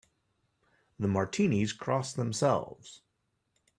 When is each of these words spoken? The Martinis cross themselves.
The 0.99 1.07
Martinis 1.07 1.73
cross 1.73 2.11
themselves. 2.11 3.03